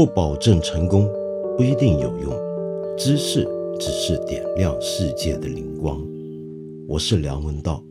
[0.00, 1.06] 不保证成功，
[1.58, 2.32] 不一定有用。
[2.96, 3.46] 知识
[3.78, 6.00] 只是点亮世界的灵光。
[6.88, 7.84] 我是梁文道。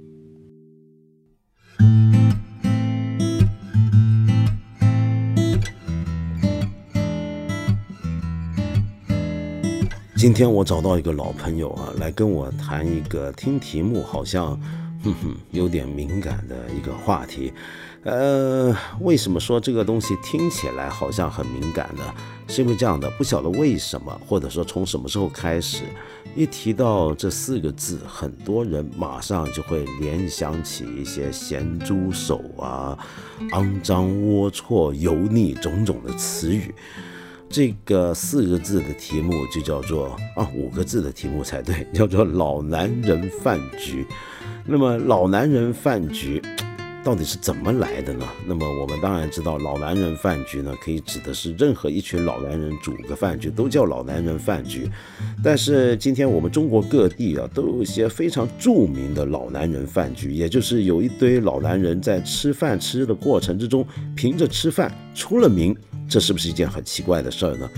[10.17, 14.59] 今天我找到一个老朋友啊，来跟我谈一个听题目好像，
[15.03, 17.53] 哼哼，有点敏感的一个话题。
[18.03, 22.03] 呃，为什么说这个东西听起来好像很敏感呢？
[22.47, 25.83] 是因为这样的，不晓得为什么，或者说从什么时候开始，
[26.33, 32.97] 一提到这四个字，很多人马上就会联想起一些咸猪手啊、
[33.51, 36.73] 肮脏、龌龊、油腻种种的词语。
[37.49, 44.07] 这个四个字的题目就叫做啊，五个字的题目才对，叫做“老男人饭局”。
[44.65, 46.41] 那么“老男人饭局”
[47.03, 48.27] 到底是怎么来的呢？
[48.45, 54.87] 那么我们当然知道，“老男人饭局”呢，可以指的是任何一群老男人煮个饭局，都叫“老男人饭局”。
[55.43, 63.85] 但是今天我们中国各地啊，都有一些非常著名的老男人饭局，也就是有一堆老男人在吃饭吃的过程之中，
[64.15, 65.75] 凭着吃饭出了名。
[66.07, 67.69] 这是不是一件很奇怪的事儿呢？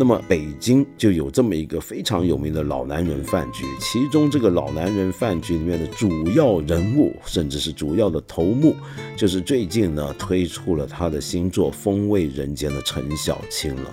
[0.00, 8.76] 那么北京就有这么一个非常有名的老男人饭局，其中这个老男人饭局里面的主要人物，甚至是主要的头目，
[9.16, 13.92] 就是最近呢推出了他的新作《风味人间》的陈小青了。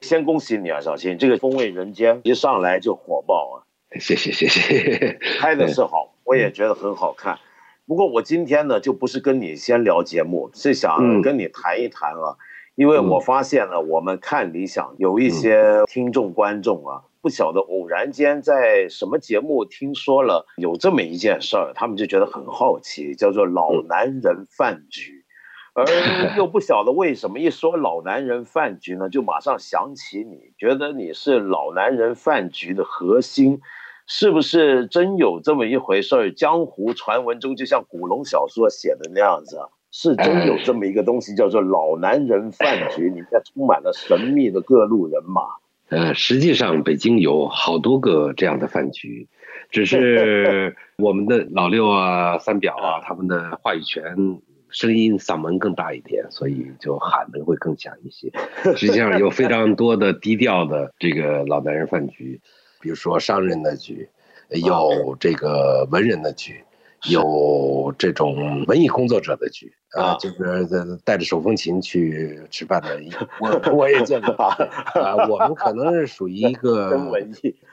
[0.00, 3.68] 先恭喜你啊，小青，这个《风味人间》一上来就火爆啊！
[4.00, 6.14] 谢谢谢谢，拍的是好。
[6.24, 7.38] 我也觉得很好看，
[7.86, 12.36] 不过我今天呢就不是跟你先聊节目，是想跟你谈一谈啊，
[12.76, 25.24] 因为我发现了我们看理想有一些听众观众啊，不晓得偶然间在什么节目听说了有这么一件事儿，他们就觉得很好奇，叫做老男人饭局，
[25.74, 25.84] 而
[26.38, 33.60] 又不晓得为什么一说老男人饭局呢，就马上想起你，觉得你是老男人饭局的核心。
[34.06, 36.32] 是不是真有这么一回事儿？
[36.32, 45.42] 江湖传闻中，就像古龙小说写的那样子，是真有这么一个东西，叫做老男人饭局，里面充满了神秘的各路人马。
[45.88, 49.28] 呃，实际上北京有好多个这样的饭局，
[49.70, 54.02] 只是我们的老六啊、三表啊，他们的话语权、
[54.70, 58.32] 声音、嗓门更大一点，所以就喊的会更响一些。
[58.74, 62.40] 实际上有非常多的低调的这个老男人饭局。
[62.82, 64.08] 比如说商人的局，
[64.50, 66.64] 有这个文人的局，
[67.08, 73.00] 有这种文艺工作者的局啊，就是带着手风琴去吃饭的，
[73.40, 74.56] 我我也见过啊。
[75.28, 76.98] 我们可能是属于一个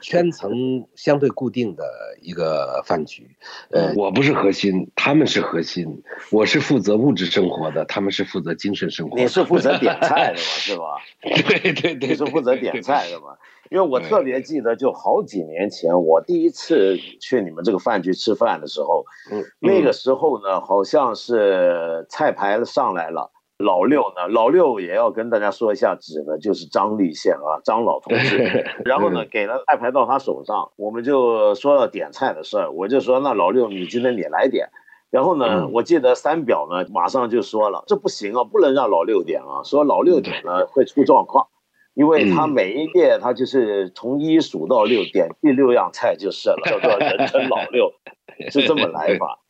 [0.00, 1.82] 圈层相对固定的
[2.20, 3.28] 一个饭局，
[3.70, 9.18] 呃，我不是核心，他们是核心，我是负责物质生活的，他们是负责精神生活。
[9.18, 10.84] 你是负责点菜的嘛， 是吧？
[11.22, 13.36] 对对对，你是负责点菜的嘛？
[13.70, 28.66] 因为我特别记得，就好几年前，我第一次去你们这个饭局吃饭的时候，嗯，那个时候呢，好像是菜牌上来了，老六呢，老六也要跟大家说一下，指的就是张立宪啊，张老同志。
[28.84, 34.68] 然后呢，给了菜牌到他手上，我们就说了点菜的事儿，我就说那老六，你今天你来点。
[35.10, 41.46] 然后呢，我记得三表呢，马上就说了，这不行啊，不能让老六点啊，说老六点了会出状况。
[41.94, 47.92] 因为他每一遍他就是从一数到六，点第六样菜就是了，叫做人称老六，
[48.50, 49.40] 是这么来法。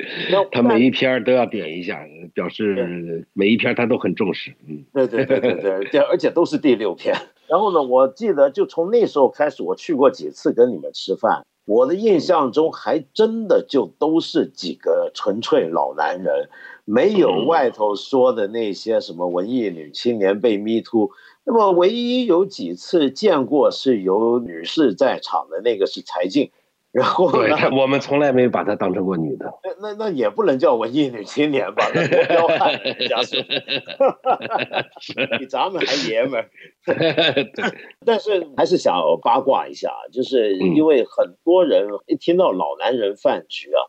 [0.50, 2.00] 他每一篇都要点一下，
[2.34, 4.53] 表示每一篇他都很重视。
[4.67, 7.15] 嗯，对对对对对，而且都是第六篇。
[7.47, 16.49] 然后呢，我记得就从那时候开始，我去过几次跟你们吃饭，我的印象中还真的就都是几个纯粹老男人，
[16.91, 21.11] 没有外头说的那些什么文艺女青年被迷突。
[21.45, 26.50] 那么，唯一有几次见过是有女士在场的那个是柴静，
[26.93, 29.53] 然后对，我们从来没有把她当成过女的。
[29.62, 31.91] 那那那也不能叫文艺女青年吧？
[31.93, 33.41] 多彪悍，人家说，
[35.38, 36.50] 比咱们还爷们儿。
[38.05, 43.81] 但是还是想八卦一下，就是因为很多人一听到“老男人饭局”啊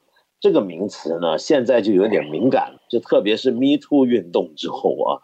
[0.42, 5.22] 这个名词呢，现在就有点敏感，就特别是 Me Too 运动之后啊。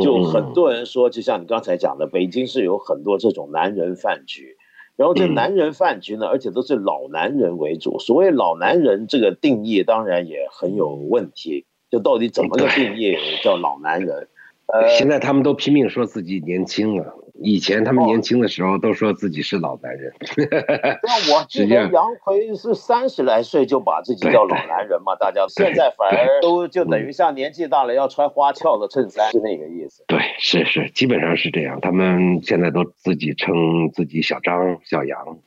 [0.00, 4.56] 就很多人说，就像你刚才讲的，北京是有很多这种男人饭局，
[4.94, 7.98] 然后这男人饭局呢，而且都是老男人为主。
[7.98, 11.66] 所谓老男人这个定义，当然也很有问题。
[11.90, 14.28] 就到底怎么个定义叫老男人？
[14.66, 20.12] 呃，现在他们都拼命说自己年轻了，以前他们年轻的时候都说自己是老男人。
[21.02, 30.04] 那我记得杨奎是三十来岁就把自己叫老男人嘛，大家现在反而都就等于像年纪大了要穿花俏的衬衫，是那个意思。
[30.06, 31.80] 对，是是，基本上是这样。
[31.80, 35.38] 他们现在都自己称自己小张、小杨，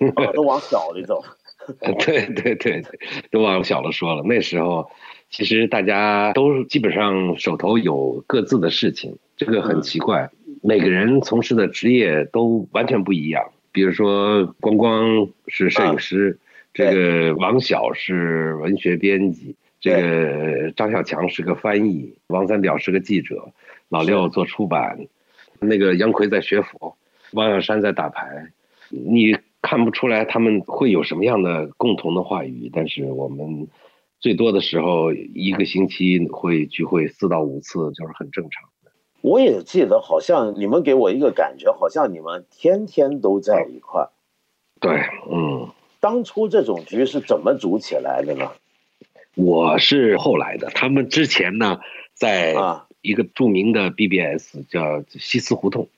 [0.00, 1.22] 嗯，都往小里走。
[2.00, 2.84] 对对对对，
[3.30, 4.22] 都往小了说了。
[4.24, 4.90] 那时候
[5.28, 10.30] 其实大家都基本上手头有各自的事情，这个很奇怪。
[10.60, 13.50] 每个人从事的职业都完全不一样。
[13.72, 16.38] 比如说，光光是摄影师，
[16.72, 23.52] 这个王晓是文学编辑，这个张小强是个翻译，王三表是个记者，
[23.88, 25.06] 老六做出版，
[25.60, 26.94] 那个杨奎在学府，
[27.32, 28.52] 王小山在打牌。
[28.88, 29.36] 你。
[29.62, 33.68] 看不出来他们会有什么样的共同的话语，但是我们
[34.18, 38.69] 最多的时候一个星期会聚会四到五次，就是很正常的。
[39.20, 44.10] 我也记得，好像你们给我一个感觉，好像你们天天都在一块儿。
[44.80, 45.68] 对，嗯。
[46.00, 48.52] 当初这种局是怎么组起来的呢？
[49.34, 51.80] 我是后来的，他们之前呢，
[52.14, 52.54] 在
[53.02, 55.88] 一个著名的 BBS 叫西斯胡同，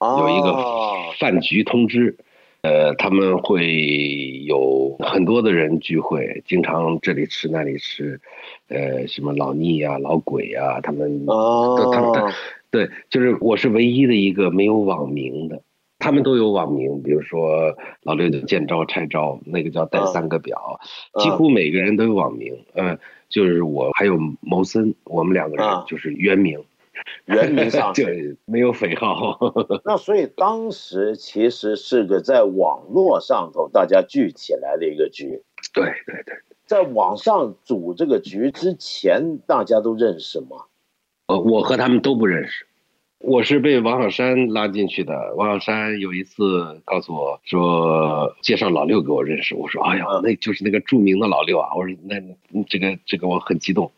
[0.00, 2.16] 有一个饭局通知。
[2.62, 8.20] 呃，他们会有很多的人聚会，经常这里吃那里吃，
[8.68, 12.32] 呃，什么老聂呀、老鬼呀，他们哦，他们
[12.70, 15.60] 对，就是我是唯一的一个没有网名的，
[15.98, 20.78] 他们都有网名，比如说老六的见招拆招，那个叫带三个表，
[21.20, 22.96] 几乎每个人都有网名，嗯，
[23.28, 26.60] 就是我还有谋森，我们两个人就是原名。
[27.26, 28.04] 原名上就
[28.44, 29.38] 没有匪号，
[29.84, 35.42] 那所以当时其实是个在网络上头大家聚起来的一个局。
[35.72, 36.34] 对对对，
[36.66, 40.64] 在网上组这个局之前，大家都认识吗？
[41.28, 42.66] 呃，我和他们都不认识，
[43.20, 45.34] 我是被王小山拉进去的。
[45.36, 49.54] 王小山有一次告诉我说，介绍老六给我认识。
[49.54, 51.68] 我说，哎呀，那就是那个著名的老六啊。
[51.76, 52.20] 我说，那
[52.68, 53.92] 这个这个我很激动，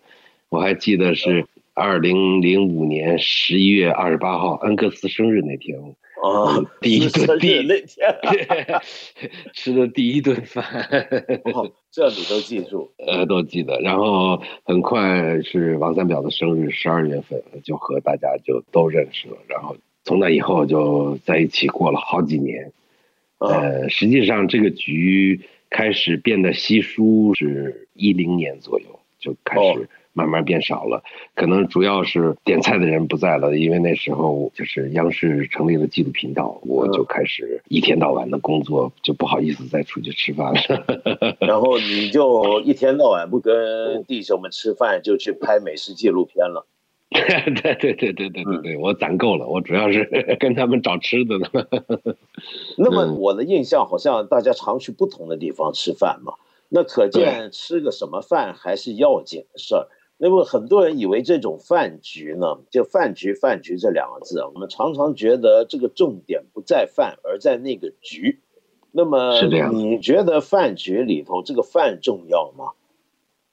[0.51, 1.47] 我还记得是。
[1.75, 5.77] 二零零五年十一月二十八号，恩格斯生日那天，
[6.23, 8.81] 哦，第一顿第那天
[9.53, 10.65] 吃的第一顿饭，
[11.91, 12.93] 这你都记住？
[12.99, 13.81] 呃，都记得。
[13.81, 19.37] 然后很快是王三表的生日，十二月份就和大家就都认识了。
[19.49, 22.71] 然后从那以后就在一起过了好几年。
[23.39, 29.89] 呃，实际上这个局开始变得稀疏是一零年左右就开始。
[30.15, 31.03] 慢慢变少了，
[31.35, 41.37] 可能主要是点菜的人不在了，因为那时候就是央视成立了纪录频道，我就开始一天到晚的工作，就不好意思再出去吃饭了。
[41.41, 46.67] 然后 你就一天到晚不跟弟兄们吃饭，就去拍美食纪录片了。
[47.11, 51.49] 对对对对对对对，我攒够了，我主要是跟他们找吃的呢。
[52.77, 56.35] 那么我的印象好像大家常去不同的地方吃饭嘛，
[56.71, 59.87] 那可见吃个什么饭还是要紧的事儿。
[60.17, 68.39] 那么很多人以为这种饭局呢，就饭局饭局这两个字啊，我们常常觉得这个重点不在饭，而在那个局。
[68.93, 72.73] 那么你觉得饭局里头这个饭重要吗？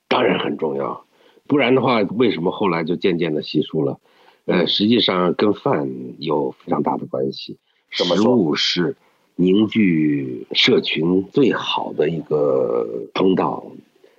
[0.08, 1.04] 当然很重要，
[1.48, 4.00] 不然的话，为什么后来就渐渐的稀疏了？
[4.46, 7.58] 呃，实际上跟饭有非常大的关系。
[7.90, 8.96] 食物是
[9.36, 13.66] 凝聚社群最好的一个通道。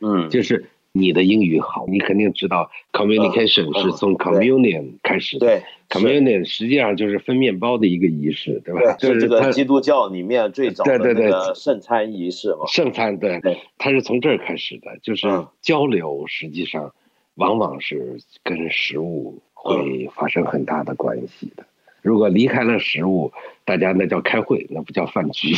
[0.01, 0.67] 嗯，就是。
[0.95, 5.47] 你的英语好，你肯定知道 communication 是从 communion 开始的。
[5.47, 8.93] 对，communion 实际上就是分面包的一个仪式，对吧？
[8.99, 12.67] 就是这个基督教里面最早的那个圣餐仪式嘛。
[12.67, 13.41] 圣餐，对，
[13.79, 15.27] 它是从这儿开始的，就是
[15.63, 16.93] 交流，实际上
[17.37, 21.65] 往往是跟食物会发生很大的关系的。
[22.03, 23.33] 如果离开了食物，
[23.65, 25.55] 大家那叫开会，那不叫饭局。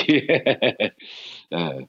[1.50, 1.84] 呃，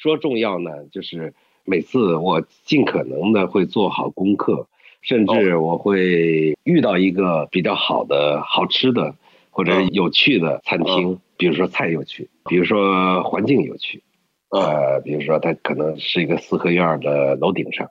[0.00, 1.32] 说重要呢，就是。
[1.68, 4.66] 每次我尽可能的会做好功课，
[5.02, 9.14] 甚至我会遇到一个比较好的、好吃的
[9.50, 14.02] 或者有趣的餐厅，比如说菜有趣，比如说环境有趣，
[14.50, 17.86] 呃，比如说它可能是一个四合院的楼顶上，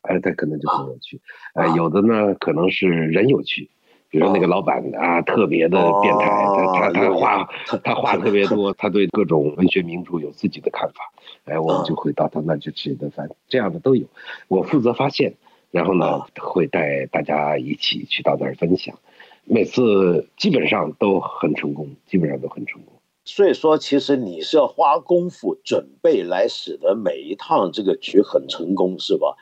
[0.00, 1.20] 哎，它可能就很有趣，
[1.54, 3.68] 呃，有的呢可能是人有趣。
[4.10, 6.26] 比如说那个老板啊，特别的变态，
[6.74, 7.48] 他他他话
[7.84, 11.12] 他话特别多，他对各种文学名著有自己的看法，
[11.44, 14.06] 哎，我们就会到他那去吃一顿饭，这样的都有。
[14.48, 15.34] 我负责发现，
[15.70, 18.98] 然后呢会带大家一起去到那儿分享，
[19.44, 22.94] 每次基本上都很成功，基本上都很成功。
[23.26, 29.36] 所以说，其实你是要花功夫准备来使得每一趟这个局很成功，是吧？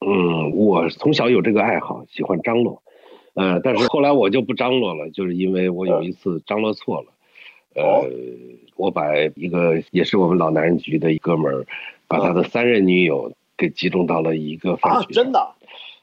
[0.00, 2.82] 嗯，我从小有这个爱好，喜欢张罗。
[3.38, 7.06] 呃，但是后来我就不张罗了，就是因为我有一次张罗错了，
[7.76, 8.10] 呃，
[8.76, 11.66] 我把一个也是我们老男人局的一哥们儿，
[12.08, 15.06] 把他的三任女友给集中到了一个饭局。
[15.06, 15.54] 啊，真的？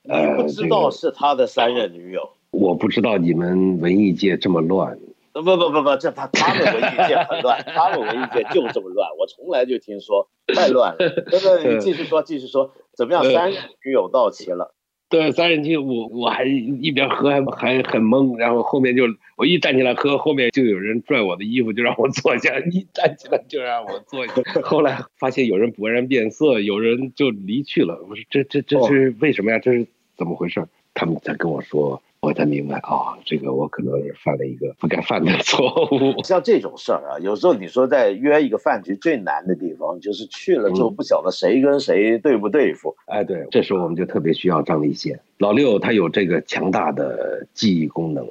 [0.04, 2.30] 你不知道是他的三任女友？
[2.52, 4.98] 我不知道你们文艺界这么乱。
[5.34, 9.10] 不不不不，这他他们文艺界很乱，他们文艺界就这么乱。
[9.18, 11.10] 我从来就听说太乱了。
[11.30, 13.26] 真的，你继续说，继续说，怎么样？
[13.26, 14.75] 三任女友到齐了。
[15.16, 19.06] 对，三人机，我我还一边喝还还很懵，然后后面就
[19.38, 22.60] 我一站起来喝，后面就有人拽我的衣服，就让我坐下。
[22.60, 24.34] 一站起来就让我坐下。
[24.62, 28.06] 后来发现有人勃然变色，有人就离去了。
[28.10, 29.60] 我说这这这是为什么呀？
[29.60, 30.68] 这是怎么回事？
[30.94, 32.02] 他们在跟我说。
[32.26, 36.22] 我才明白啊，这个我可能是犯了一个不该犯的错误。
[36.26, 42.96] 像这种事儿啊，有时候你说在约一个饭局最难的地方，就是去了之后不晓得谁跟谁对不对付。
[43.06, 48.28] 哎，对，这时候我们就特别需要张立宪老六，他有这个强大的记忆功能，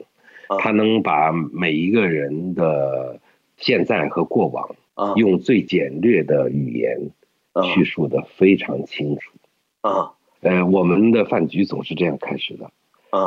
[0.58, 3.20] 他能把每一个人的
[3.56, 7.10] 现在和过往，用最简略的语言
[7.74, 9.30] 叙述的非常清楚。
[9.82, 10.10] 啊，
[10.40, 12.70] 呃，我们的饭局总是这样开始的。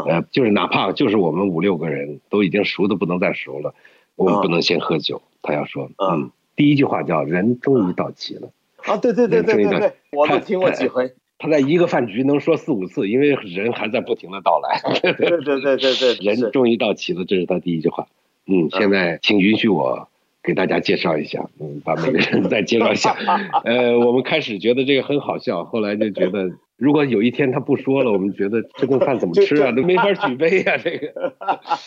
[0.07, 3.73] 呃，就是哪怕就是我们五六个人都已经熟的不能再熟了，
[4.15, 5.21] 我们不能先喝酒。
[5.41, 8.49] 他要说，嗯，第一句话叫“人终于到齐了”。
[8.83, 11.13] 啊，对对对对对对，我都听过几回。
[11.39, 14.81] 他在一个饭局能说四五次，因为人还在不停的到来。
[15.01, 18.07] 对对对对对， 人终于到齐了，这是他第一句话。
[18.47, 20.09] 嗯，现在请允许我
[20.43, 23.15] 给大家介绍一下，嗯，把每个人 再介绍一下。
[23.63, 26.51] 呃，我们开始觉得这个很好笑，后来就觉得。
[26.77, 29.71] 如果有一天他不说了， 我们觉得这顿饭怎么吃啊？
[29.71, 30.77] 都没法举杯啊！
[30.81, 31.33] 这个，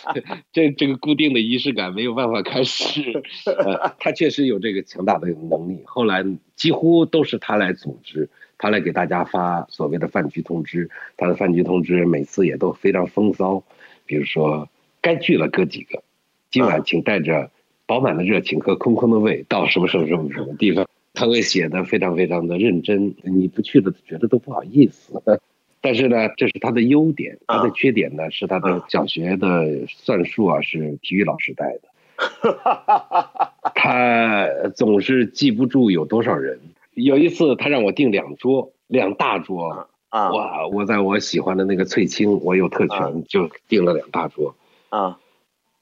[0.52, 3.22] 这这个固定的仪式感没有办法开始。
[3.46, 5.82] 呃，他确实有这个强大的能力。
[5.86, 6.24] 后来
[6.56, 8.28] 几乎都是他来组织，
[8.58, 10.90] 他来给大家发所谓的饭局通知。
[11.16, 13.62] 他的饭局通知每次也都非常风骚，
[14.06, 14.68] 比如说
[15.00, 16.02] 该聚了哥几个，
[16.50, 17.52] 今晚请带着
[17.86, 20.84] 饱满的热情和空空的胃到什么什么什么什么地方。
[21.20, 25.22] 他会写的非常非常的认真，你不去了觉得都不好意思。
[25.82, 32.58] 但是呢，这是他的优点，他的缺点呢是他的小学的算术啊是体育老师带的，
[33.74, 36.58] 他总是记不住有多少人。
[36.94, 40.66] 有一次他让我订两桌，两大桌啊，哇！
[40.68, 44.54] 我在我喜欢的那个翠青，我有特权就订了两大桌
[44.88, 45.18] 啊。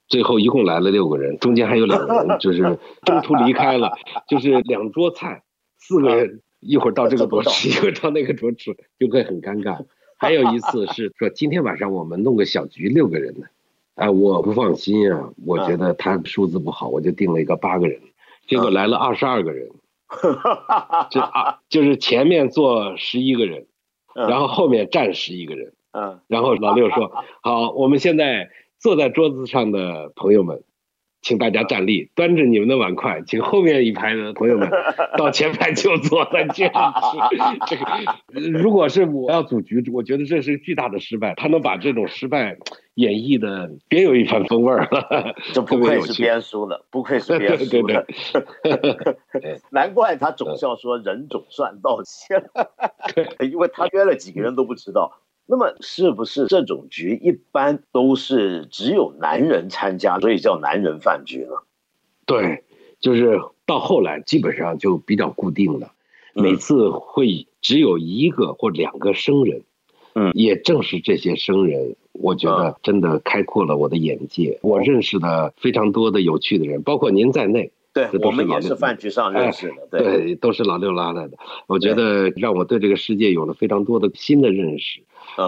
[0.09, 3.93] 最后一共来了六个人，中间还有两个人就是中途离开了，
[4.27, 5.43] 就是两桌菜，
[5.77, 9.85] 四个人一会儿到这个桌吃，一会儿到那个桌吃，就会很尴尬。
[10.17, 13.47] 还有一次是说今天晚上我们弄个小局六个人的，
[13.93, 18.01] 哎，我不放心啊，我觉得他数字不好，我就定了一个八个人，
[18.47, 19.69] 结果来了二十二个人，
[21.11, 23.67] 就啊就是前面坐十一个人，
[24.15, 27.11] 然后后面站十一个人，嗯，然后老六说
[27.41, 28.49] 好，我们现在。
[28.79, 30.63] 坐在桌子上的朋友们，
[31.21, 34.69] 请大家站立，端着你们的碗筷，请后面一排的朋友们
[35.17, 37.37] 到前排就坐在这样吃。
[37.67, 41.33] 这个，如果是我要组局，我觉得这是巨大的失败。
[41.35, 42.57] 他能把这种失败
[42.93, 48.05] 演绎的别有一番风味儿了， 这不愧是编书的，不愧是 编书的。
[49.71, 52.47] 难怪他总是要说人总算到齐了，
[53.45, 55.19] 因为他约了几个人都不知道。
[55.51, 61.63] 那么是不是这种局一般都是只有男人参加，所以叫男人饭局呢？
[62.27, 62.63] 对，
[62.99, 65.93] 就是到后来基本上就比较固定了，
[66.35, 69.63] 每次会只有一个或两个生人。
[70.13, 74.59] 嗯，也正是这些生人，我觉得真的开阔了我的眼界。
[74.61, 77.71] 我认识的非常多的有趣的人，包括您在内。
[77.93, 79.87] 对，我们也是饭局上认识的。
[79.99, 81.37] 对，都是老六拉来的。
[81.67, 85.01] 我觉得让我对这个世界有了非常多的新的认识。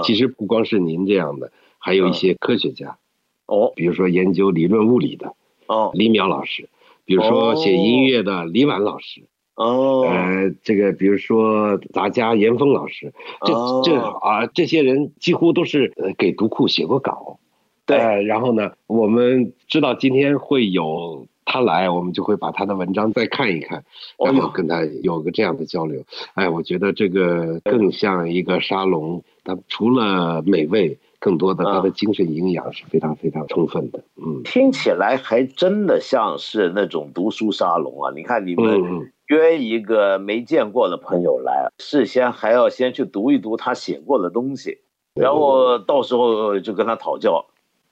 [0.03, 2.98] 其实不光是您这样的，还有一些科学家，
[3.45, 5.33] 哦，比如说研究理论物理的，
[5.67, 6.69] 哦，李淼老师，
[7.05, 9.21] 比如说写音乐的李婉老师，
[9.55, 13.13] 哦，呃，这个比如说杂家严峰老师，
[13.45, 17.39] 这这啊，这些人几乎都是呃给读库写过稿，
[17.86, 21.27] 对，然后呢，我们知道今天会有。
[21.43, 23.83] 他来，我们就会把他的文章再看一看，
[24.24, 26.01] 然后跟他有个这样的交流。
[26.33, 29.21] 哎，我觉得这个更像一个沙龙。
[29.43, 34.03] 它除了美味，更多的它的精神营养是非常非常充分的。
[34.15, 38.12] 嗯，听起来还真的像是那种读书沙龙啊！
[38.15, 44.79] 你看，你们约一个没见过的朋友来，事先还要先去读一读他写过的东西，
[45.15, 47.45] 然后到时候就跟他讨教。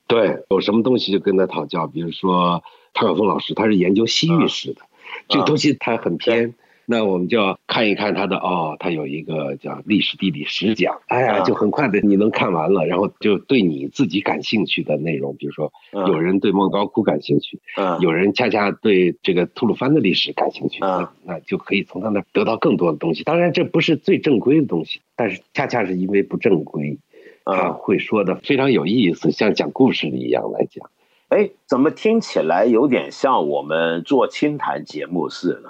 [0.07, 2.63] 对，有什么东西就跟他讨教，比如说。
[2.91, 4.81] 唐晓峰老师他是研究西域史的，
[5.27, 6.55] 这个东西他很偏，
[6.91, 17.60] 那我们就要看一看他的哦，他有一个叫历史地理十讲，哎呀，就很快的你能看完了，然后就对你自己感兴趣的内容，比如说有人对莫高窟感兴趣，
[18.00, 23.24] 有人恰恰对这个吐鲁番的历史感兴趣，那那就可以从他那得到更多的东西。
[23.24, 26.98] 当然这不是最正规的东西，但是恰恰是因为不正规，
[27.46, 30.89] 他会说的非常有意思，像讲故事的一样来讲。
[31.27, 35.69] 哎，怎么听起来有点像我们做清谈节目似的？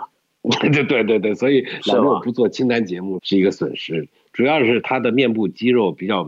[0.71, 6.23] 对对对对，所以老陆不做清单节目是一个损失，主要是他的面部肌肉比较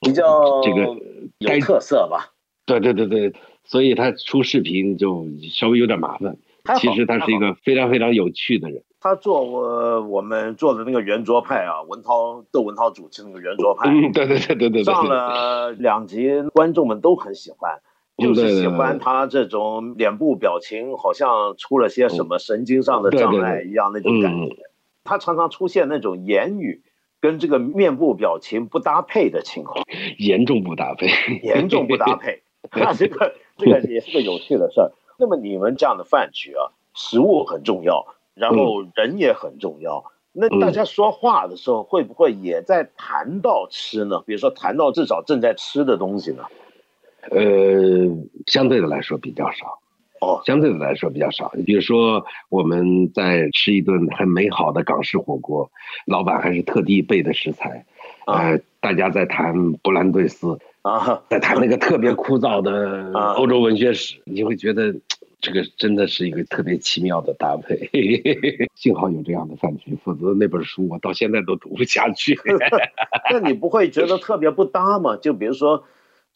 [0.00, 0.96] 比较这个
[1.38, 2.32] 有特色吧？
[2.64, 3.32] 对对对对，
[3.64, 6.36] 所以他出视频就稍微有点麻烦。
[6.78, 8.82] 其实他是一个非常非常有趣的人。
[8.98, 17.78] 他做我我们做的那个圆桌派啊，文涛窦文涛主持那个圆桌派，嗯，对对对对对，上了两集，观众们都很喜欢。
[18.16, 24.56] 就是喜欢他这种脸部表情，好像出了些什么神经上的障碍一样那种感觉。
[25.04, 26.82] 他常常出现那种言语
[27.20, 29.84] 跟这个面部表情不搭配的情况，
[30.18, 31.08] 严重不搭配，
[31.42, 32.42] 严重不搭配。
[32.72, 34.92] 那这个这个也是个有趣的事儿。
[35.18, 40.04] 那么你们这样的饭局啊，食物很重要，然后人也很重要。
[40.32, 44.22] 那大家说话的时候，会不会也在谈到吃呢？
[44.26, 46.44] 比如说谈到至少正在吃的东西呢？
[47.30, 48.08] 呃，
[48.46, 49.78] 相对的来说比较少，
[50.20, 51.52] 哦，相对的来说比较少。
[51.54, 55.70] 你比如说我们在吃一顿很美好的港式火锅，
[56.06, 57.84] 老板还是特地备的食材，
[58.26, 64.94] 呃，大家在谈布兰对斯啊， 在谈那个特别枯燥的 欧洲文学史，你会觉得
[65.40, 67.90] 这个真的是一个特别奇妙的搭配。
[68.76, 72.38] 幸好有这样的饭局，否则那本书我到现在都读不下去。
[73.32, 75.16] 那你不会觉得特别不搭吗？
[75.16, 75.84] 就比如说。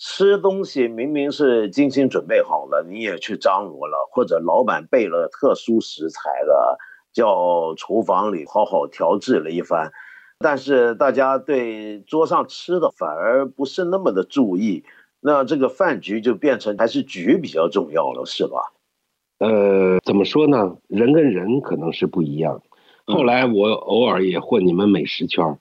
[0.02, 6.78] 吃东西明明是精心准备好了，你也去张罗了，或者老板备了特殊食材了，
[7.12, 9.92] 叫厨房里好好调制了一番，
[10.38, 14.84] 但是大家对桌上吃的反而不是那么的注意，
[15.20, 18.72] 那这个饭局就变成还是局比较重要了，是吧？
[19.38, 20.78] 呃，怎么说呢？
[20.88, 22.62] 人跟人可能是不一样。
[23.04, 25.58] 后来我偶尔也混你们美食圈。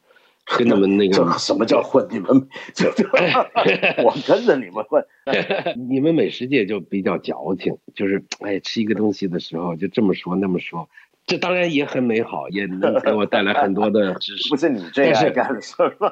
[0.58, 2.08] 跟你们那个什么叫混？
[2.10, 2.28] 你们
[2.74, 2.88] 就
[4.04, 5.04] 我跟着你们混。
[5.90, 10.90] 你们美食界就比较矫情，就是哎，吃一个东西的时候就这么说那么说，
[11.28, 14.50] 这当然也很美好，也能给我带来很多的知识。
[14.50, 16.12] 不是你这样干的事儿吗？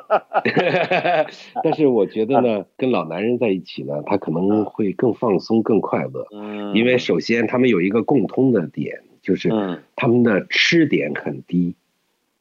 [1.63, 6.27] 但是我觉得呢，跟老男人在一起呢，他可能会更放松、更快乐。
[6.31, 9.49] 嗯，因为首先他们有一个共通的点，就是
[9.95, 11.75] 他们的吃点很低。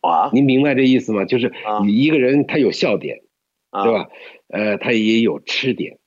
[0.00, 1.24] 啊，您明白这意思吗？
[1.24, 1.52] 就是
[1.88, 3.20] 一个人他有笑点，
[3.72, 4.08] 对吧？
[4.48, 5.98] 呃，他也有吃点，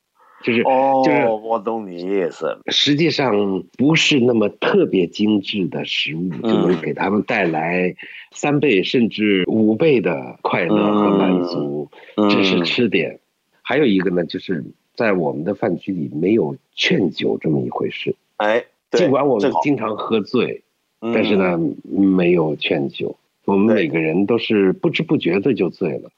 [0.43, 2.58] 就是就是我懂你意思。
[2.67, 7.95] 实际上不是那么特别精致的食物就能给他们带来
[8.32, 13.19] 三倍甚至五倍的快乐和满足，这是吃点。
[13.62, 14.63] 还有一个呢，就是
[14.95, 18.15] 在我们的饭局里没有劝酒这么一回事。
[18.38, 20.63] 哎，尽管我们经常喝醉，
[21.02, 23.17] 但是呢，没有劝酒。
[23.50, 26.12] 我们每个人都是不知不觉的就醉了，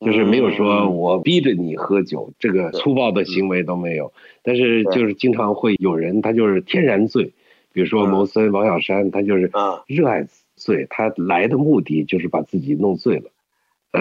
[0.00, 4.12] 就是没有说我逼着你喝酒，这个粗暴的行为都没有。
[4.42, 7.34] 但是就是经常会有人他就是天然醉，
[7.74, 9.52] 比如说牟森、王小山，他就是
[9.86, 13.30] 热爱醉，他来的目的就是把自己弄醉了。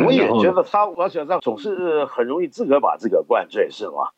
[0.06, 4.12] 我也觉得他王小山总是很容易自个把自个灌醉，是吗？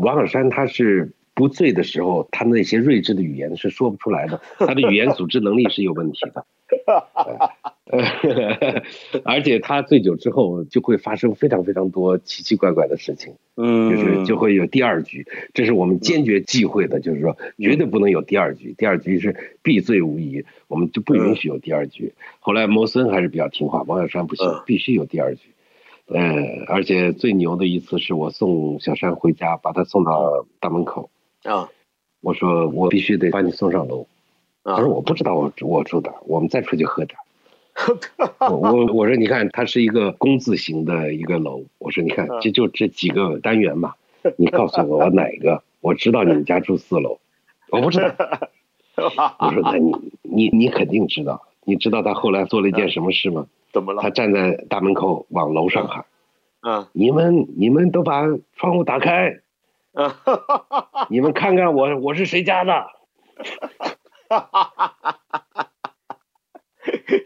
[0.00, 6.46] 王小山他是不醉的时候，他那些睿智的语言是说不出来的，他的语言组织能力是有问题的。
[9.24, 22.14] 而且他醉酒之后就会发生非常非常多奇奇怪怪的事情，嗯，就是就会有第二局，这是我们坚决忌讳的，就是说绝对不能有第二局，第二局是必醉无疑，我们就不允许有第二局。
[22.38, 25.48] 后来摩森还是比较听话，王小山不行，必须有第二局。
[26.06, 31.10] 呃，而且最牛的一次是我送小山回家，把他送到大门口，
[31.44, 31.68] 啊，
[32.20, 34.06] 我说我必须得把你送上楼。
[34.62, 37.18] 他说我不知道我我住哪，我们再出去喝点。
[38.40, 41.64] 我我我说你看，它是一个工字形的一个楼。
[41.78, 43.94] 我说你看，这就这几个单元嘛，
[44.36, 45.62] 你告诉我我哪个？
[45.80, 47.18] 我知道你们家住四楼，
[47.70, 48.14] 我不知道。
[49.38, 53.46] 我说那你你你肯定知道，你知道他后来做了一件什么事吗？
[53.72, 54.02] 怎么了？
[54.02, 56.04] 他站在大门口往楼上喊
[56.66, 58.24] ：“嗯，你们你们都把
[58.56, 59.40] 窗户打开，
[61.08, 62.86] 你们看看我我是谁家的。”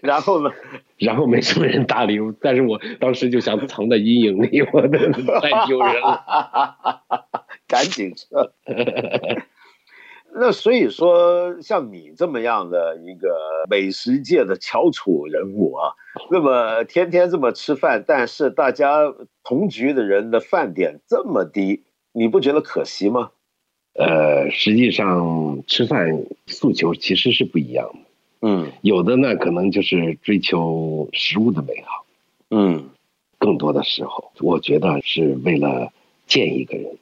[0.02, 0.50] 然后呢？
[0.98, 4.98] 然后没什么人搭理我，但是我当时就想藏在阴影里，我的
[5.40, 6.24] 太丢人了，
[7.66, 8.52] 赶紧撤。
[10.36, 13.28] 那所以说，像你这么样的一个
[13.70, 15.92] 美食界的翘楚人物啊，
[16.30, 23.30] 那么天天这么吃饭，但是大家同局的人的饭点这么低，你不觉得可惜吗？
[23.94, 28.00] 呃，实际上吃饭诉求其实是不一样的。
[28.40, 32.04] 嗯，有的呢，可能就是追求食物的美好。
[32.50, 32.90] 嗯，
[33.38, 35.92] 更多的时候，我觉得是为了
[36.26, 36.96] 见一个人。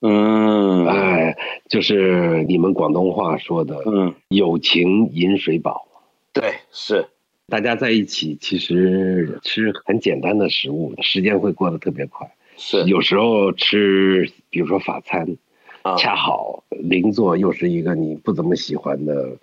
[0.00, 1.36] 嗯，哎，
[1.68, 5.88] 就是你们广东话说的，嗯，友情饮水饱。
[6.32, 7.08] 对，是，
[7.48, 12.30] 大家在一起，其实吃很简单的食物，时间会过得特别快。
[12.56, 15.36] 是，有时候吃，比如说法餐，
[15.82, 19.36] 啊，恰好邻座又是一个你不怎么喜欢的，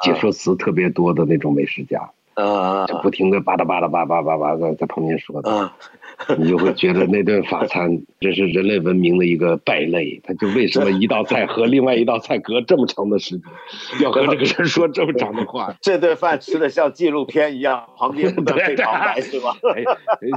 [0.00, 5.50] 解说词特别多的那种美食家，啊，就不停的吧嗒吧嗒吧吧吧吧的在旁边说的。
[5.50, 5.76] 啊，
[6.38, 15.74] 你就会觉得那顿法餐这是人类文明的一个败类，他就为什么一道菜和另外一道菜隔这么长的时间，要和这个人说这么长的话？
[15.82, 19.56] 这顿饭吃的像纪录片一样，旁边不断配旁白是吧？
[19.74, 19.82] 哎，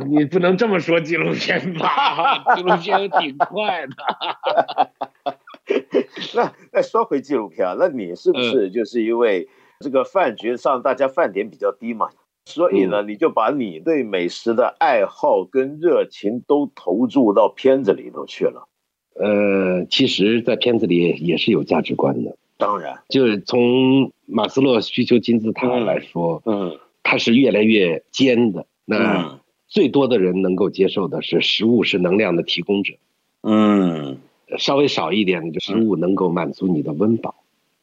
[0.08, 2.56] 你不能这么说纪录片吧？
[2.56, 4.92] 纪录片挺快的。
[6.36, 9.48] 那那说回纪录片，那你是不是就是因为
[9.80, 12.10] 这个饭局上大家饭点比较低嘛？
[12.46, 18.68] 所以呢，你就把你对美食的爱好跟热情都投注到片子里头去了。
[19.16, 22.38] 呃，其实，在片子里也是有价值观的。
[22.58, 28.68] 当然，就是从马斯洛需求金字塔来说，嗯，它是越来越尖的。
[28.86, 32.94] 那最多的人能够接受的是食物是能量的提供者，
[33.42, 34.20] 嗯，
[34.58, 37.36] 稍微少一点的就食物能够满足你的温饱，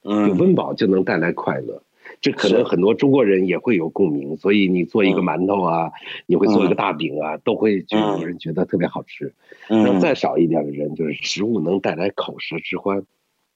[0.05, 1.83] 嗯，有温饱就能带来快乐。
[2.21, 5.91] 这可能很多中国人也会有共鸣，所以你做一个馒头啊，
[6.27, 9.33] 你会做一个大饼啊，都会就有人觉得特别好吃。
[9.69, 13.03] 那再少一点的人，就是食物能带来口舌之欢，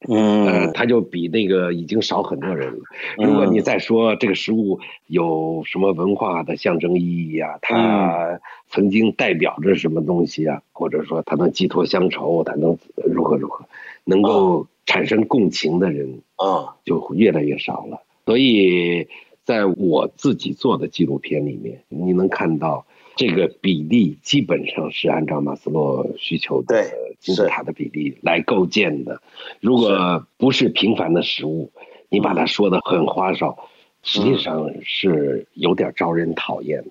[0.09, 2.79] 嗯，他就比那个已经少很多人了。
[3.19, 12.96] 如果你再说这个食物有什么文化的象征意义啊，它曾经代表着什么东西啊，或者说它能寄托乡愁，它能如
[13.27, 13.67] 何如何，
[14.05, 18.03] 能够产生共情的人啊，就越来越少了。
[18.25, 19.09] 所以，
[19.45, 26.85] 在我自己做的纪录片里面，你能看到这个比例基本上是按照马斯洛需求的
[27.19, 29.23] 金字塔的比例来构建的。
[29.61, 31.71] 如果不是平凡的食物，
[32.09, 33.57] 你把它说的很花哨，
[34.03, 36.91] 实际上是有点招人讨厌的。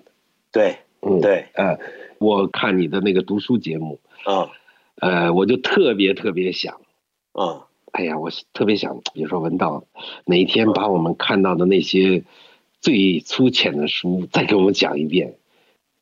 [0.50, 1.78] 对，嗯，对，呃，
[2.18, 4.50] 我看你的那个读书节目，啊，
[5.00, 6.80] 呃，我就特别特别想，
[7.32, 7.66] 啊。
[7.92, 9.84] 哎呀，我特别想，比如说文道，
[10.26, 12.24] 哪一天把我们看到的那些
[12.82, 15.36] 最粗浅的书再给我们讲一遍，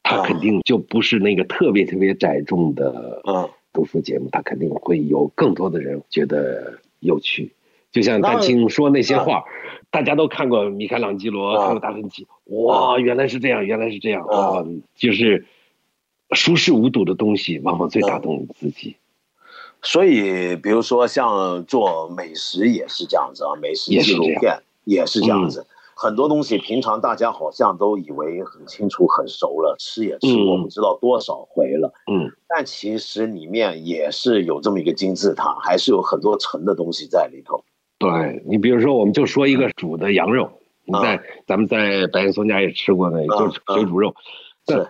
[0.03, 7.53] 他肯定就不是那个特别特别窄众的嗯读书节目，他肯定会有更多的人觉得有趣。
[7.93, 9.45] 就像丹青说那些话，
[9.93, 15.47] 大家都看过米开朗基罗，看过达芬奇，哇，原来是这样，原来是这样，哇，就是
[16.31, 18.97] 熟视无睹的东西，往往最打动你自己。
[19.83, 25.67] 所以，比如说像做美食也是这样子啊，美食纪录片也是这样子。
[25.97, 31.93] 很多东西平常大家好像都以为很清楚、很熟了，吃也吃过不知道多少回了。
[32.11, 37.63] 嗯，但其实里面也是有这么一个金字塔，还是有很多层的东西在里头。
[37.99, 40.51] 对你，比如说，我们就说一个煮的羊肉，
[40.85, 44.15] 你在咱们在白岩松家也吃过那，就是水煮肉。
[44.67, 44.85] 对，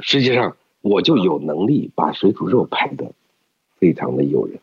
[0.00, 3.12] 实际上我就有能力把水煮肉拍的。
[3.80, 4.60] 非常的诱人，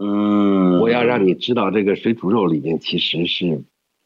[0.00, 3.62] 嗯，我要让你知道，这个水煮肉里面其实是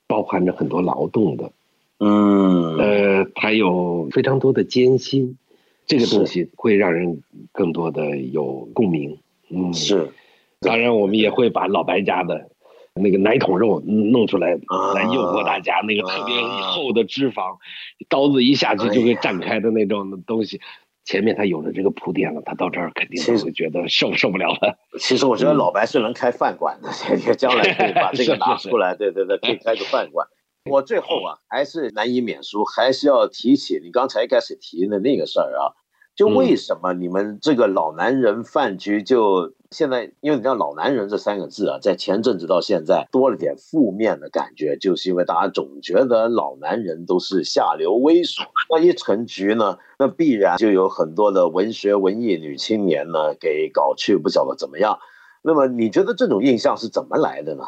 [0.07, 1.51] 包含着很多劳动的，
[1.99, 5.39] 嗯，呃，它有非常多的艰辛，
[5.87, 9.17] 这个东西会让人更多的有共鸣，
[9.49, 10.11] 嗯，是，
[10.61, 12.51] 当然我们也会把老白家的
[12.93, 14.51] 那个奶桶肉弄出来，
[14.95, 17.57] 来诱惑大家，那个特别厚的脂肪，
[18.11, 20.61] 刀子一下去就会绽开的那种东西。
[21.11, 24.79] 前面他有了这个铺垫了，他到这儿肯定会觉得受受不了了。
[25.01, 30.29] 其实我觉得老白是能开饭馆的，将来可以把这个拿出来，对对对，可以开个饭馆。
[30.71, 35.75] 我最后啊，还是难以免俗，还是要提起你刚才开始提的那个事儿啊。
[36.21, 48.43] 就为什么你们这个老男人饭局就现在，因为你知道“老男人”这三个字啊，在前阵子到现在多了点负面的感觉，就是因为大家总觉得老男人都是下流猥琐。
[48.69, 54.99] 那一成局呢，那必然就有很多的文学文艺女青年呢给搞去，不晓得怎么样。
[55.41, 57.65] 那么你觉得这种印象是怎么来的呢？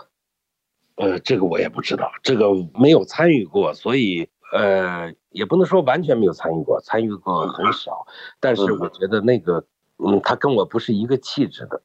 [0.96, 4.28] 呃，这个我也不知道，这个没有参与过，所以。
[4.52, 8.06] 呃，也不能说完全没有参与过，参与过很少，
[8.38, 9.64] 但是我觉得那个，
[9.96, 11.80] 嗯，他跟我不是一个气质的，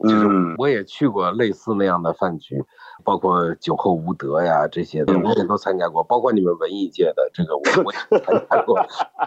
[0.00, 0.26] 就是
[0.58, 2.62] 我也去过类似那样的饭局，
[3.04, 6.04] 包括酒后无德呀这些的，我也都参加过。
[6.04, 8.78] 包括你们文艺界的这个，我我也参加过。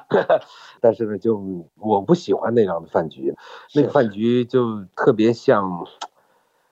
[0.79, 1.41] 但是呢，就
[1.79, 3.35] 我不喜欢那样的饭局，
[3.73, 5.87] 那个饭局就特别像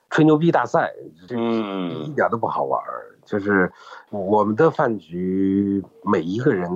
[0.08, 0.94] 吹牛逼大赛，
[1.30, 2.80] 嗯，一点都不好玩。
[3.32, 3.72] 就是
[4.10, 6.70] 我们的饭局，每一个人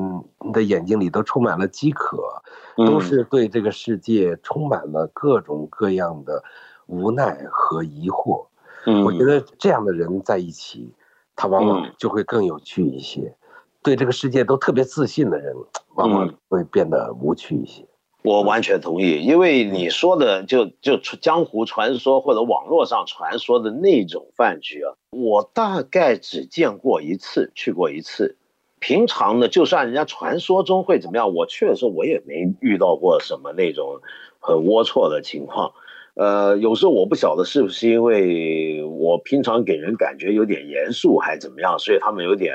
[0.55, 2.43] 的眼睛里都充满了饥渴，
[2.77, 6.43] 都是对这个世界充满了各种各样的。
[6.89, 8.47] 无奈和疑惑，
[8.87, 10.95] 嗯，我觉得这样的人在一起，
[11.35, 13.35] 他往往就会更有趣一些。
[13.83, 15.53] 对这个世界都特别自信的人，
[15.97, 17.85] 往往会变得无趣一些。
[18.27, 28.37] 我完全同意，因为你说的就就江湖传说或者网络上传说的那种饭局啊，我大概只见过一次，去过一次。
[28.81, 34.01] 平常呢，就算人家传说中会怎么样，我去的时候我也没遇到过什么那种
[34.41, 35.73] 很龌龊的情况。
[36.17, 42.55] 呃，有时候我不晓得是不是因为我平常给人感觉有点严肃，还怎么样，所以他们有点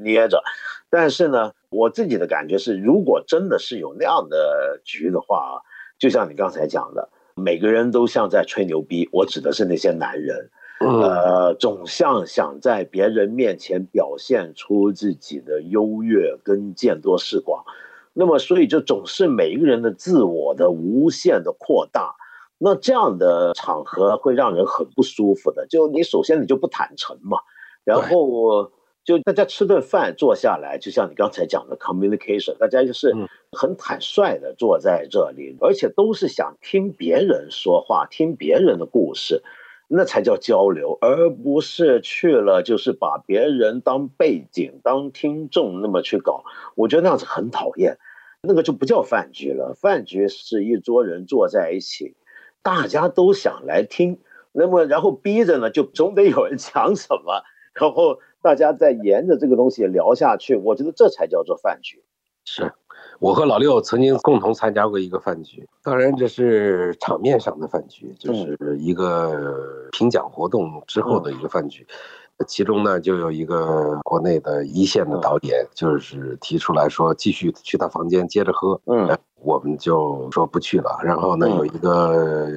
[0.00, 0.42] 捏着。
[0.88, 5.52] 但是呢，我自己的感觉是，如果真的是有那样的局的话啊，
[5.98, 9.06] 就像你刚才讲的，每个人都像在吹牛逼。
[9.12, 10.48] 我指的是那些男人，
[10.80, 17.62] 呃，总像想在别人面前表现出自己的优越跟见多识广，
[18.14, 22.14] 那么所以就总是每一个人的自我的无限的扩大。
[22.64, 25.66] 那这样的场合会让人很不舒服的。
[25.66, 27.38] 就你首先你就不坦诚嘛，
[27.82, 28.70] 然后
[29.04, 33.12] 就大家吃顿饭坐下来，就像你刚才讲的 communication，大家就是
[33.50, 39.42] 很坦率的坐在这里，而且都是想听别人说话，听别人的故事，
[39.88, 46.44] 那才叫交流，而不是去了就是把别人当背景、当听众那么去搞。
[46.76, 47.98] 我觉得那样子很讨厌，
[48.40, 49.74] 那个就不叫饭局了。
[49.74, 52.14] 饭局是一桌人坐在一起。
[52.62, 54.20] 大家都想来听，
[54.52, 57.42] 那么然后逼着呢，就总得有人讲什么，
[57.74, 60.56] 然后大家再沿着这个东西聊下去。
[60.56, 62.02] 我觉得这才叫做饭局。
[62.44, 62.72] 是，
[63.20, 71.86] 我和老六曾经共同参加过一个饭局，当然这是场面上的饭局，就是一个评奖活动之后的一个饭局。
[72.44, 78.80] 其中呢，就有一个国内的一线的导演，就是提出来说继续去他房间接着喝。
[78.86, 79.16] 嗯。
[79.44, 81.00] 我们就说不去了。
[81.02, 82.48] 然后呢，有一个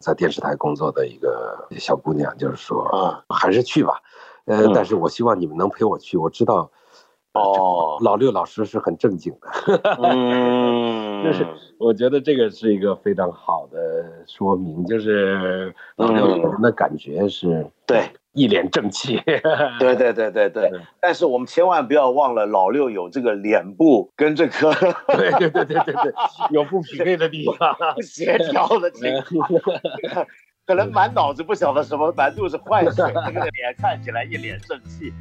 [0.00, 3.94] 在电视台工作的一个小姑娘，就是说啊，还是去吧。
[4.44, 6.18] 呃，但是我希望你们能陪我去。
[6.18, 6.70] 我知道，
[7.32, 9.48] 哦，老六老师是很正经的。
[10.02, 11.46] 嗯， 就是
[11.78, 13.78] 我觉得这个是一个非常好的
[14.26, 18.10] 说明，就是老六给人的感觉是对。
[18.36, 19.18] 一脸正气，
[19.80, 20.70] 对对对对对。
[21.00, 24.72] 但是我们千万不要忘了，老六有这个脸部跟这个，
[25.16, 26.12] 对对对对对对，
[26.52, 29.48] 有不匹配的地方，不协调的情况，
[30.66, 32.92] 可能满脑子不晓得什么，满肚子坏水，
[33.26, 35.12] 这个脸看起来一脸正气。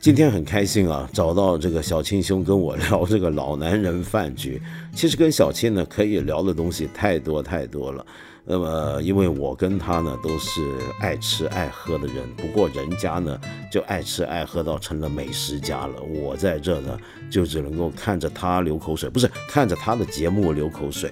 [0.00, 4.62] 今天很开心啊，找到这个小青兄跟我聊这个老男人饭局。
[4.94, 8.06] 其实跟小青呢可以聊的东西太多太多了。
[8.50, 10.62] 那么，因为我跟他呢都是
[11.00, 13.38] 爱吃爱喝的人，不过人家呢
[13.70, 16.00] 就爱吃爱喝到成了美食家了。
[16.02, 16.98] 我在这呢
[17.30, 21.10] 就只能够看着他流口水，不是看着他的节目流口水。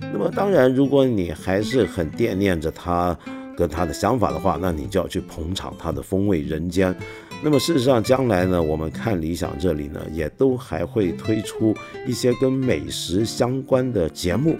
[0.00, 3.14] 那么当然，如果你还是很惦念着他
[3.54, 6.96] 跟他的想法的话，那你就要去捧场他的风味人间。
[7.42, 11.74] 那么事实上，将来呢，我们看理想这里呢，也都还会推出
[12.06, 14.58] 一些跟美食相关的节目。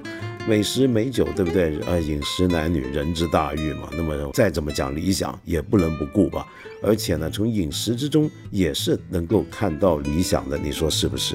[0.48, 1.78] 美食美酒，对不对？
[1.86, 3.90] 呃，饮食男女，人之大欲嘛。
[3.92, 6.46] 那么再怎么讲理想，也不能不顾吧。
[6.82, 11.34] 而且呢，从饮食之中也是能够看到理想的，你说是不是？